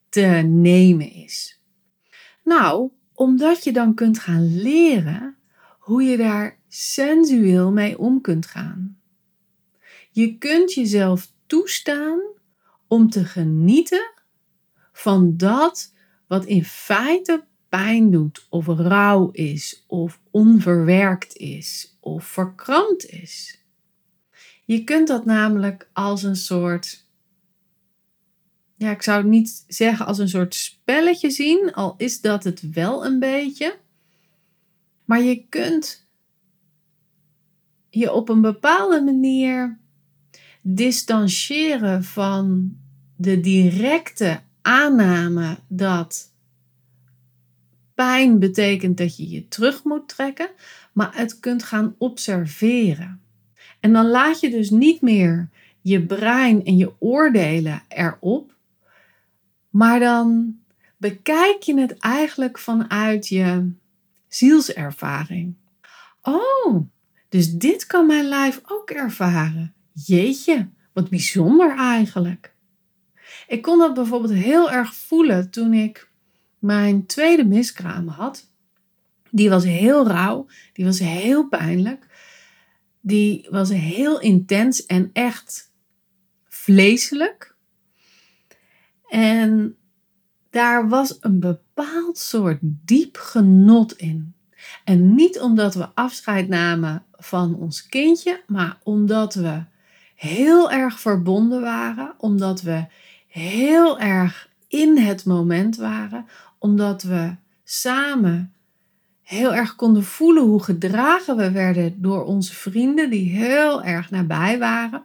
te 0.09 0.25
nemen 0.45 1.13
is? 1.13 1.59
Nou, 2.43 2.89
omdat 3.19 3.63
je 3.63 3.71
dan 3.71 3.93
kunt 3.93 4.19
gaan 4.19 4.61
leren 4.61 5.37
hoe 5.79 6.03
je 6.03 6.17
daar 6.17 6.59
sensueel 6.67 7.71
mee 7.71 7.97
om 7.97 8.21
kunt 8.21 8.45
gaan. 8.45 8.99
Je 10.11 10.37
kunt 10.37 10.73
jezelf 10.73 11.31
toestaan 11.45 12.21
om 12.87 13.09
te 13.09 13.25
genieten 13.25 14.11
van 14.91 15.37
dat 15.37 15.93
wat 16.27 16.45
in 16.45 16.63
feite 16.63 17.45
pijn 17.69 18.11
doet, 18.11 18.45
of 18.49 18.67
rouw 18.67 19.29
is, 19.31 19.83
of 19.87 20.21
onverwerkt 20.31 21.35
is, 21.35 21.97
of 21.99 22.25
verkrampt 22.25 23.05
is. 23.05 23.63
Je 24.65 24.83
kunt 24.83 25.07
dat 25.07 25.25
namelijk 25.25 25.89
als 25.93 26.23
een 26.23 26.35
soort 26.35 27.08
ja, 28.79 28.91
ik 28.91 29.01
zou 29.01 29.17
het 29.17 29.27
niet 29.27 29.63
zeggen 29.67 30.05
als 30.05 30.17
een 30.17 30.29
soort 30.29 30.55
spelletje 30.55 31.29
zien, 31.29 31.73
al 31.73 31.93
is 31.97 32.21
dat 32.21 32.43
het 32.43 32.71
wel 32.71 33.05
een 33.05 33.19
beetje. 33.19 33.77
Maar 35.05 35.21
je 35.21 35.45
kunt 35.49 36.07
je 37.89 38.13
op 38.13 38.29
een 38.29 38.41
bepaalde 38.41 39.01
manier 39.01 39.79
distancieren 40.61 42.03
van 42.03 42.77
de 43.15 43.39
directe 43.39 44.39
aanname 44.61 45.57
dat 45.67 46.33
pijn 47.93 48.39
betekent 48.39 48.97
dat 48.97 49.17
je 49.17 49.29
je 49.29 49.47
terug 49.47 49.83
moet 49.83 50.07
trekken, 50.07 50.49
maar 50.93 51.15
het 51.15 51.39
kunt 51.39 51.63
gaan 51.63 51.95
observeren. 51.97 53.21
En 53.79 53.93
dan 53.93 54.07
laat 54.07 54.39
je 54.39 54.49
dus 54.49 54.69
niet 54.69 55.01
meer 55.01 55.49
je 55.81 56.05
brein 56.05 56.65
en 56.65 56.77
je 56.77 56.91
oordelen 56.99 57.83
erop, 57.87 58.57
maar 59.69 59.99
dan 59.99 60.57
bekijk 60.97 61.61
je 61.61 61.79
het 61.79 61.97
eigenlijk 61.97 62.59
vanuit 62.59 63.27
je 63.27 63.71
zielservaring. 64.27 65.55
Oh, 66.21 66.87
dus 67.29 67.51
dit 67.53 67.85
kan 67.85 68.05
mijn 68.05 68.25
lijf 68.25 68.61
ook 68.67 68.89
ervaren. 68.89 69.73
Jeetje, 69.93 70.69
wat 70.93 71.09
bijzonder 71.09 71.75
eigenlijk. 71.77 72.53
Ik 73.47 73.61
kon 73.61 73.79
dat 73.79 73.93
bijvoorbeeld 73.93 74.33
heel 74.33 74.71
erg 74.71 74.95
voelen 74.95 75.49
toen 75.49 75.73
ik 75.73 76.09
mijn 76.59 77.05
tweede 77.05 77.45
miskraam 77.45 78.07
had. 78.07 78.51
Die 79.31 79.49
was 79.49 79.63
heel 79.63 80.07
rauw, 80.07 80.47
die 80.73 80.85
was 80.85 80.99
heel 80.99 81.47
pijnlijk, 81.47 82.05
die 83.01 83.47
was 83.49 83.69
heel 83.69 84.19
intens 84.19 84.85
en 84.85 85.09
echt 85.13 85.71
vleeselijk. 86.47 87.55
En 89.09 89.75
daar 90.49 90.89
was 90.89 91.17
een 91.21 91.39
bepaald 91.39 92.17
soort 92.17 92.59
diep 92.61 93.17
genot 93.17 93.97
in. 93.97 94.33
En 94.83 95.15
niet 95.15 95.39
omdat 95.39 95.75
we 95.75 95.87
afscheid 95.93 96.47
namen 96.47 97.03
van 97.11 97.55
ons 97.55 97.87
kindje, 97.87 98.43
maar 98.47 98.77
omdat 98.83 99.33
we 99.33 99.63
heel 100.15 100.71
erg 100.71 100.99
verbonden 100.99 101.61
waren, 101.61 102.13
omdat 102.17 102.61
we 102.61 102.85
heel 103.27 103.99
erg 103.99 104.49
in 104.67 104.97
het 104.97 105.25
moment 105.25 105.75
waren, 105.75 106.25
omdat 106.57 107.03
we 107.03 107.35
samen 107.63 108.53
heel 109.21 109.53
erg 109.53 109.75
konden 109.75 110.03
voelen 110.03 110.43
hoe 110.43 110.63
gedragen 110.63 111.35
we 111.35 111.51
werden 111.51 112.01
door 112.01 112.23
onze 112.25 112.53
vrienden 112.53 113.09
die 113.09 113.29
heel 113.29 113.83
erg 113.83 114.09
nabij 114.09 114.59
waren. 114.59 115.03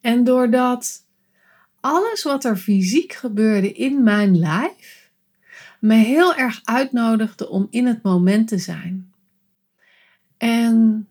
En 0.00 0.24
doordat 0.24 1.05
alles 1.86 2.22
wat 2.22 2.44
er 2.44 2.56
fysiek 2.56 3.12
gebeurde 3.12 3.72
in 3.72 4.02
mijn 4.02 4.38
lijf 4.38 5.10
me 5.80 5.94
heel 5.94 6.34
erg 6.34 6.60
uitnodigde 6.64 7.48
om 7.48 7.66
in 7.70 7.86
het 7.86 8.02
moment 8.02 8.48
te 8.48 8.58
zijn. 8.58 9.12
En 10.36 11.08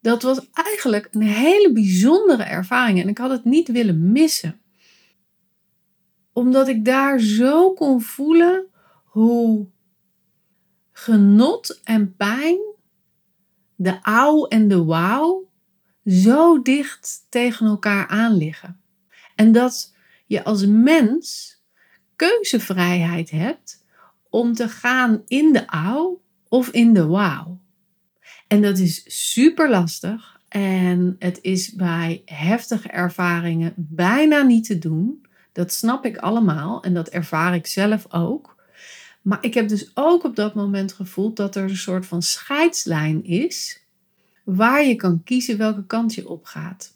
dat 0.00 0.22
was 0.22 0.50
eigenlijk 0.52 1.08
een 1.10 1.22
hele 1.22 1.72
bijzondere 1.72 2.42
ervaring 2.42 3.00
en 3.00 3.08
ik 3.08 3.18
had 3.18 3.30
het 3.30 3.44
niet 3.44 3.68
willen 3.68 4.12
missen. 4.12 4.60
Omdat 6.32 6.68
ik 6.68 6.84
daar 6.84 7.20
zo 7.20 7.72
kon 7.72 8.02
voelen 8.02 8.66
hoe 9.04 9.66
genot 10.92 11.80
en 11.84 12.16
pijn, 12.16 12.58
de 13.74 13.98
auw 14.02 14.46
en 14.46 14.68
de 14.68 14.84
wauw, 14.84 15.50
zo 16.04 16.62
dicht 16.62 17.26
tegen 17.28 17.66
elkaar 17.66 18.06
aan 18.06 18.36
liggen. 18.36 18.80
En 19.34 19.52
dat 19.52 19.94
je 20.26 20.44
als 20.44 20.66
mens 20.66 21.54
keuzevrijheid 22.16 23.30
hebt 23.30 23.84
om 24.30 24.52
te 24.52 24.68
gaan 24.68 25.22
in 25.26 25.52
de 25.52 25.66
auw 25.66 26.20
of 26.48 26.68
in 26.68 26.94
de 26.94 27.06
wauw. 27.06 27.60
En 28.46 28.62
dat 28.62 28.78
is 28.78 29.02
super 29.30 29.70
lastig 29.70 30.40
en 30.48 31.16
het 31.18 31.38
is 31.42 31.72
bij 31.72 32.22
heftige 32.24 32.88
ervaringen 32.88 33.72
bijna 33.76 34.42
niet 34.42 34.64
te 34.64 34.78
doen. 34.78 35.26
Dat 35.52 35.72
snap 35.72 36.04
ik 36.04 36.16
allemaal 36.16 36.82
en 36.82 36.94
dat 36.94 37.08
ervaar 37.08 37.54
ik 37.54 37.66
zelf 37.66 38.12
ook. 38.12 38.56
Maar 39.22 39.38
ik 39.40 39.54
heb 39.54 39.68
dus 39.68 39.90
ook 39.94 40.24
op 40.24 40.36
dat 40.36 40.54
moment 40.54 40.92
gevoeld 40.92 41.36
dat 41.36 41.56
er 41.56 41.62
een 41.62 41.76
soort 41.76 42.06
van 42.06 42.22
scheidslijn 42.22 43.24
is 43.24 43.84
waar 44.44 44.84
je 44.84 44.96
kan 44.96 45.22
kiezen 45.24 45.58
welke 45.58 45.86
kant 45.86 46.14
je 46.14 46.28
op 46.28 46.44
gaat. 46.44 46.95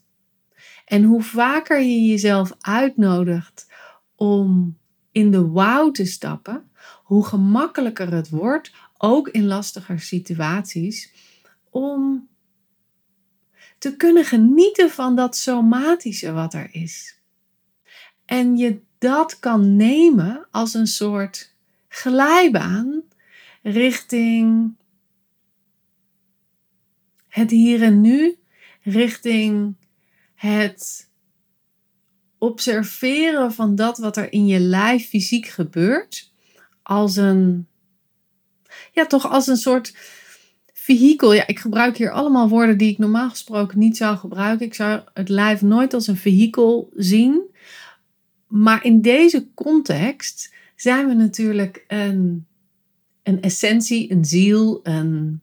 En 0.90 1.03
hoe 1.03 1.22
vaker 1.22 1.81
je 1.81 2.07
jezelf 2.07 2.53
uitnodigt 2.61 3.66
om 4.14 4.79
in 5.12 5.31
de 5.31 5.40
wow 5.40 5.94
te 5.94 6.05
stappen, 6.05 6.70
hoe 7.03 7.26
gemakkelijker 7.26 8.12
het 8.12 8.29
wordt, 8.29 8.72
ook 8.96 9.29
in 9.29 9.46
lastiger 9.46 10.00
situaties, 10.00 11.12
om 11.70 12.29
te 13.79 13.96
kunnen 13.96 14.24
genieten 14.24 14.90
van 14.90 15.16
dat 15.16 15.37
somatische 15.37 16.33
wat 16.33 16.55
er 16.55 16.68
is. 16.72 17.20
En 18.24 18.57
je 18.57 18.81
dat 18.98 19.38
kan 19.38 19.76
nemen 19.76 20.46
als 20.50 20.74
een 20.74 20.87
soort 20.87 21.55
glijbaan 21.88 23.03
richting 23.62 24.74
het 27.29 27.50
hier 27.50 27.83
en 27.83 28.00
nu, 28.00 28.38
richting 28.83 29.79
het 30.40 31.09
observeren 32.38 33.53
van 33.53 33.74
dat 33.74 33.98
wat 33.98 34.16
er 34.16 34.33
in 34.33 34.46
je 34.46 34.61
lijf 34.61 35.09
fysiek 35.09 35.46
gebeurt, 35.46 36.33
als 36.83 37.16
een, 37.16 37.66
ja, 38.92 39.07
toch 39.07 39.31
als 39.31 39.46
een 39.46 39.57
soort 39.57 39.94
vehikel. 40.72 41.33
Ja, 41.33 41.46
ik 41.46 41.59
gebruik 41.59 41.96
hier 41.96 42.11
allemaal 42.11 42.48
woorden 42.48 42.79
die 42.79 42.90
ik 42.90 42.98
normaal 42.98 43.31
gesproken 43.31 43.79
niet 43.79 43.96
zou 43.96 44.16
gebruiken. 44.16 44.66
Ik 44.66 44.74
zou 44.74 45.00
het 45.12 45.29
lijf 45.29 45.62
nooit 45.62 45.94
als 45.94 46.07
een 46.07 46.16
vehikel 46.16 46.90
zien. 46.96 47.42
Maar 48.46 48.85
in 48.85 49.00
deze 49.00 49.48
context 49.55 50.55
zijn 50.76 51.09
we 51.09 51.14
natuurlijk 51.14 51.85
een, 51.88 52.46
een 53.22 53.40
essentie, 53.40 54.12
een 54.12 54.24
ziel, 54.24 54.81
een, 54.83 55.40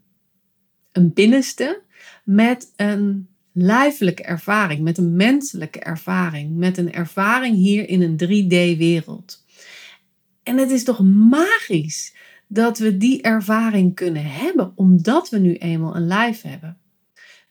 een 0.91 1.13
binnenste 1.13 1.81
met 2.23 2.73
een 2.75 3.27
lijfelijke 3.57 4.23
ervaring, 4.23 4.81
met 4.81 4.97
een 4.97 5.15
menselijke 5.15 5.79
ervaring, 5.79 6.57
met 6.57 6.77
een 6.77 6.93
ervaring 6.93 7.55
hier 7.55 7.89
in 7.89 8.01
een 8.01 8.17
3D-wereld. 8.23 9.45
En 10.43 10.57
het 10.57 10.71
is 10.71 10.83
toch 10.83 11.03
magisch 11.29 12.15
dat 12.47 12.77
we 12.77 12.97
die 12.97 13.21
ervaring 13.21 13.95
kunnen 13.95 14.25
hebben, 14.25 14.71
omdat 14.75 15.29
we 15.29 15.37
nu 15.37 15.55
eenmaal 15.55 15.95
een 15.95 16.07
lijf 16.07 16.41
hebben. 16.41 16.77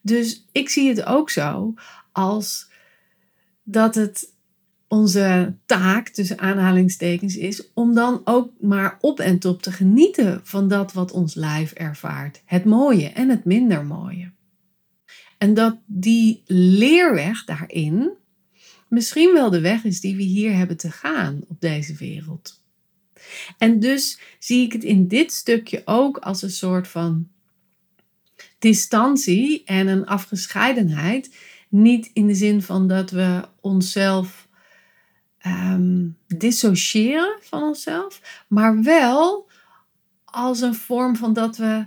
Dus 0.01 0.45
ik 0.51 0.69
zie 0.69 0.89
het 0.89 1.05
ook 1.05 1.29
zo 1.29 1.73
als 2.11 2.71
dat 3.63 3.95
het 3.95 4.35
onze 4.87 5.55
taak, 5.65 6.07
tussen 6.07 6.39
aanhalingstekens, 6.39 7.37
is 7.37 7.73
om 7.73 7.93
dan 7.93 8.21
ook 8.23 8.51
maar 8.59 8.97
op 9.01 9.19
en 9.19 9.39
top 9.39 9.61
te 9.61 9.71
genieten 9.71 10.41
van 10.43 10.67
dat 10.67 10.93
wat 10.93 11.11
ons 11.11 11.35
lijf 11.35 11.71
ervaart. 11.71 12.41
Het 12.45 12.65
mooie 12.65 13.09
en 13.09 13.29
het 13.29 13.45
minder 13.45 13.85
mooie. 13.85 14.31
En 15.37 15.53
dat 15.53 15.77
die 15.85 16.41
leerweg 16.45 17.43
daarin 17.43 18.11
misschien 18.87 19.33
wel 19.33 19.49
de 19.49 19.61
weg 19.61 19.83
is 19.83 19.99
die 19.99 20.15
we 20.15 20.23
hier 20.23 20.55
hebben 20.55 20.77
te 20.77 20.91
gaan 20.91 21.41
op 21.47 21.61
deze 21.61 21.95
wereld. 21.95 22.61
En 23.57 23.79
dus 23.79 24.19
zie 24.39 24.65
ik 24.65 24.73
het 24.73 24.83
in 24.83 25.07
dit 25.07 25.31
stukje 25.31 25.81
ook 25.85 26.17
als 26.17 26.41
een 26.41 26.49
soort 26.49 26.87
van 26.87 27.27
distantie 28.59 29.63
en 29.63 29.87
een 29.87 30.05
afgescheidenheid. 30.05 31.35
Niet 31.69 32.09
in 32.13 32.27
de 32.27 32.35
zin 32.35 32.61
van 32.61 32.87
dat 32.87 33.11
we 33.11 33.47
onszelf 33.61 34.47
um, 35.45 36.17
dissociëren 36.27 37.37
van 37.41 37.63
onszelf, 37.63 38.43
maar 38.47 38.83
wel 38.83 39.49
als 40.25 40.61
een 40.61 40.75
vorm 40.75 41.15
van 41.15 41.33
dat 41.33 41.57
we 41.57 41.85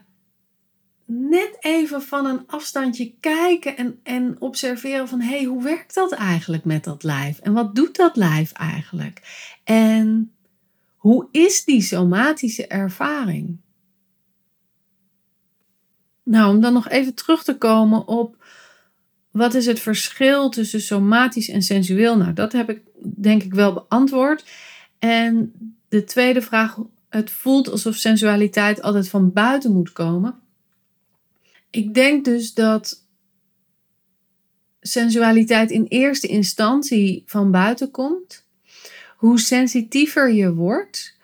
net 1.13 1.57
even 1.61 2.03
van 2.03 2.27
een 2.27 2.43
afstandje 2.47 3.15
kijken 3.21 3.77
en, 3.77 4.01
en 4.03 4.37
observeren 4.39 5.09
van 5.09 5.21
hé, 5.21 5.37
hey, 5.37 5.45
hoe 5.45 5.63
werkt 5.63 5.95
dat 5.95 6.13
eigenlijk 6.13 6.65
met 6.65 6.85
dat 6.85 7.03
lijf? 7.03 7.39
En 7.39 7.53
wat 7.53 7.75
doet 7.75 7.97
dat 7.97 8.17
lijf 8.17 8.53
eigenlijk? 8.53 9.23
En 9.65 10.33
hoe 10.97 11.29
is 11.31 11.65
die 11.65 11.83
somatische 11.83 12.67
ervaring? 12.67 13.61
Nou, 16.23 16.55
om 16.55 16.61
dan 16.61 16.73
nog 16.73 16.89
even 16.89 17.15
terug 17.15 17.45
te 17.45 17.59
komen 17.59 18.09
op 18.09 18.45
wat 19.31 19.55
is 19.55 19.67
het 19.67 19.81
verschil 19.81 20.49
tussen 20.49 20.81
somatisch 20.81 21.49
en 21.49 21.63
sensueel? 21.63 22.17
Nou, 22.17 22.33
dat 22.33 22.53
heb 22.53 22.71
ik 22.71 22.83
denk 23.17 23.43
ik 23.43 23.55
wel 23.55 23.73
beantwoord. 23.73 24.45
En 24.99 25.53
de 25.89 26.05
tweede 26.05 26.43
vraag, 26.43 26.79
het 27.09 27.31
voelt 27.31 27.71
alsof 27.71 27.95
sensualiteit 27.95 28.83
altijd 28.83 29.09
van 29.09 29.33
buiten 29.33 29.73
moet 29.73 29.93
komen. 29.93 30.41
Ik 31.71 31.95
denk 31.95 32.25
dus 32.25 32.55
dat 32.55 33.07
sensualiteit 34.81 35.71
in 35.71 35.85
eerste 35.85 36.27
instantie 36.27 37.23
van 37.27 37.51
buiten 37.51 37.91
komt. 37.91 38.47
Hoe 39.17 39.41
sensitiever 39.41 40.33
je 40.33 40.55
wordt, 40.55 41.17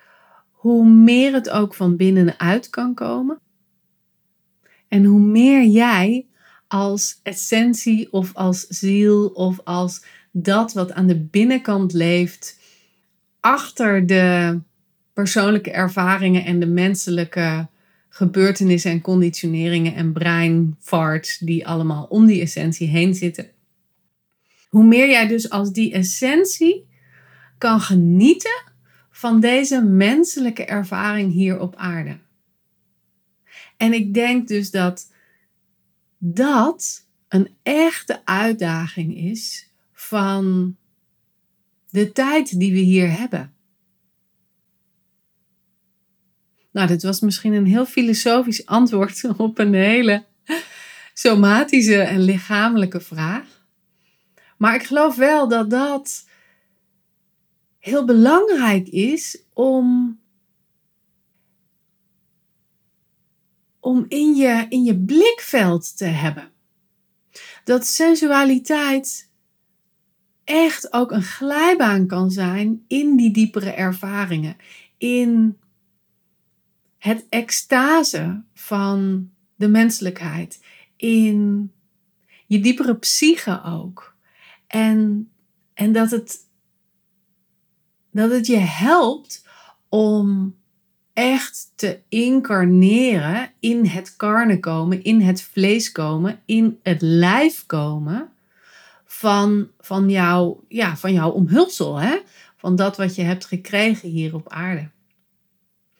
hoe 0.51 0.87
meer 0.89 1.33
het 1.33 1.51
ook 1.51 1.75
van 1.75 1.97
binnenuit 1.97 2.71
kan 2.71 2.95
komen. 2.95 3.41
En 4.89 5.05
hoe 5.05 5.21
meer 5.21 5.65
jij 5.65 6.27
als 6.69 7.21
essentie 7.23 8.13
of 8.13 8.35
als 8.35 8.67
ziel 8.67 9.29
of 9.29 9.61
als 9.65 10.05
dat 10.33 10.73
wat 10.73 10.93
aan 10.93 11.07
de 11.07 11.21
binnenkant 11.21 11.93
leeft, 11.93 12.59
achter 13.41 14.07
de 14.07 14.61
persoonlijke 15.13 15.71
ervaringen 15.71 16.45
en 16.45 16.61
de 16.61 16.67
menselijke 16.67 17.69
gebeurtenissen 18.17 18.91
en 18.91 19.01
conditioneringen 19.01 19.95
en 19.95 20.13
breinfarts 20.13 21.39
die 21.39 21.67
allemaal 21.67 22.05
om 22.05 22.27
die 22.27 22.41
essentie 22.41 22.89
heen 22.89 23.15
zitten. 23.15 23.51
Hoe 24.69 24.85
meer 24.85 25.09
jij 25.09 25.27
dus 25.27 25.51
als 25.51 25.73
die 25.73 25.93
essentie 25.93 26.87
kan 27.59 27.81
genieten 27.81 28.63
van 29.11 29.41
deze 29.41 29.83
menselijke 29.83 30.65
ervaring 30.65 31.33
hier 31.33 31.61
op 31.61 31.75
aarde. 31.75 32.19
En 33.77 33.93
ik 33.93 34.15
denk 34.15 34.49
dus 34.49 34.71
dat 34.71 35.13
dat 36.19 37.07
een 37.29 37.49
echte 37.63 38.21
uitdaging 38.25 39.17
is 39.17 39.71
van 39.93 40.77
de 41.91 42.13
tijd 42.13 42.59
die 42.59 42.73
we 42.73 42.79
hier 42.79 43.19
hebben. 43.19 43.55
Nou, 46.77 46.89
dit 46.89 47.03
was 47.03 47.21
misschien 47.21 47.53
een 47.53 47.67
heel 47.67 47.87
filosofisch 47.87 48.67
antwoord 48.67 49.25
op 49.37 49.59
een 49.59 49.75
hele 49.75 50.25
somatische 51.15 52.03
en 52.03 52.21
lichamelijke 52.21 53.01
vraag. 53.01 53.65
Maar 54.57 54.75
ik 54.75 54.83
geloof 54.83 55.17
wel 55.17 55.49
dat 55.49 55.71
dat 55.71 56.29
heel 57.79 58.05
belangrijk 58.05 58.89
is 58.89 59.43
om, 59.53 60.19
om 63.81 64.05
in, 64.09 64.35
je, 64.35 64.67
in 64.69 64.85
je 64.85 64.99
blikveld 64.99 65.97
te 65.97 66.05
hebben. 66.05 66.51
Dat 67.65 67.87
sensualiteit 67.87 69.31
echt 70.45 70.93
ook 70.93 71.11
een 71.11 71.23
glijbaan 71.23 72.07
kan 72.07 72.31
zijn 72.31 72.85
in 72.89 73.17
die 73.17 73.31
diepere 73.31 73.71
ervaringen. 73.71 74.57
In 74.99 75.59
het 76.99 77.27
extase 77.29 78.43
van 78.55 79.31
de 79.55 79.69
menselijkheid. 79.69 80.61
In 80.97 81.71
je 82.47 82.61
diepere 82.61 82.97
psyche 82.97 83.63
ook. 83.65 84.15
En, 84.67 85.31
en 85.75 85.93
dat, 85.93 86.11
het, 86.11 86.39
dat 88.11 88.31
het 88.31 88.47
je 88.47 88.57
helpt 88.57 89.47
om 89.89 90.57
echt 91.13 91.73
te 91.75 92.01
incarneren, 92.09 93.51
in 93.61 93.87
het 93.87 94.17
karnen 94.17 94.61
komen, 94.61 95.03
in 95.03 95.21
het 95.21 95.43
vlees 95.43 95.93
komen, 95.93 96.41
in 96.45 96.79
het 96.83 97.03
lijf 97.03 97.67
komen 97.67 98.29
van, 99.05 99.69
van, 99.79 100.11
jou, 100.11 100.57
ja, 100.69 100.97
van 100.97 101.13
jouw 101.13 101.31
omhulsel. 101.31 102.01
Hè? 102.01 102.19
Van 102.57 102.77
dat 102.77 102.97
wat 102.97 103.15
je 103.15 103.23
hebt 103.23 103.45
gekregen 103.45 104.09
hier 104.09 104.35
op 104.35 104.49
aarde. 104.49 104.89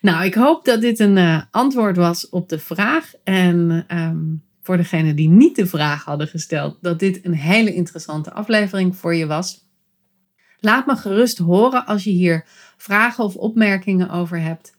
Nou, 0.07 0.25
ik 0.25 0.35
hoop 0.35 0.65
dat 0.65 0.81
dit 0.81 0.99
een 0.99 1.17
uh, 1.17 1.43
antwoord 1.51 1.97
was 1.97 2.29
op 2.29 2.49
de 2.49 2.59
vraag. 2.59 3.13
En 3.25 3.87
um, 3.89 4.43
voor 4.63 4.77
degenen 4.77 5.17
die 5.17 5.29
niet 5.29 5.57
de 5.57 5.67
vraag 5.67 6.05
hadden 6.05 6.29
gesteld, 6.29 6.79
dat 6.81 6.99
dit 6.99 7.25
een 7.25 7.35
hele 7.35 7.75
interessante 7.75 8.33
aflevering 8.33 8.97
voor 8.97 9.15
je 9.15 9.27
was. 9.27 9.69
Laat 10.61 10.87
me 10.87 10.97
gerust 10.97 11.39
horen 11.39 11.87
als 11.87 12.05
je 12.05 12.11
hier 12.11 12.45
vragen 12.77 13.25
of 13.25 13.35
opmerkingen 13.35 14.11
over 14.11 14.41
hebt. 14.41 14.75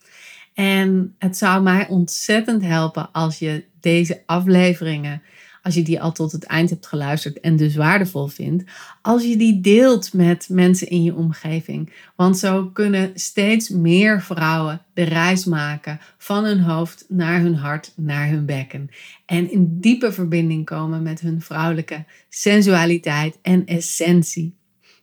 En 0.54 1.16
het 1.18 1.38
zou 1.38 1.64
mij 1.64 1.88
ontzettend 1.88 2.62
helpen 2.62 3.12
als 3.12 3.40
je 3.40 3.66
deze 3.80 4.24
afleveringen 4.26 5.22
als 5.68 5.76
je 5.76 5.84
die 5.84 6.02
al 6.02 6.12
tot 6.12 6.32
het 6.32 6.44
eind 6.44 6.70
hebt 6.70 6.88
geluisterd 6.88 7.40
en 7.40 7.56
dus 7.56 7.76
waardevol 7.76 8.28
vindt, 8.28 8.64
als 9.02 9.24
je 9.24 9.38
die 9.38 9.62
deelt 9.62 10.14
met 10.14 10.48
mensen 10.50 10.88
in 10.88 11.04
je 11.04 11.16
omgeving. 11.16 11.94
Want 12.16 12.38
zo 12.38 12.66
kunnen 12.66 13.12
steeds 13.14 13.70
meer 13.70 14.22
vrouwen 14.22 14.82
de 14.94 15.04
reis 15.04 15.46
maken 15.46 16.00
van 16.18 16.44
hun 16.44 16.60
hoofd 16.60 17.06
naar 17.08 17.40
hun 17.42 17.56
hart, 17.56 17.94
naar 17.96 18.30
hun 18.30 18.46
bekken. 18.46 18.90
En 19.26 19.52
in 19.52 19.80
diepe 19.80 20.12
verbinding 20.12 20.66
komen 20.66 21.04
met 21.04 21.20
hun 21.20 21.42
vrouwelijke 21.42 22.06
sensualiteit 22.30 23.38
en 23.42 23.66
essentie. 23.66 24.56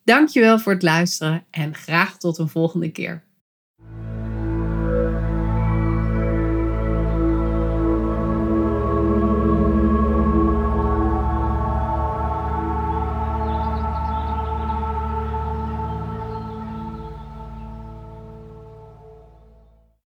Dankjewel 0.05 0.59
voor 0.59 0.73
het 0.73 0.83
luisteren 0.83 1.45
en 1.51 1.75
graag 1.75 2.19
tot 2.19 2.39
een 2.39 2.49
volgende 2.49 2.91
keer. 2.91 3.23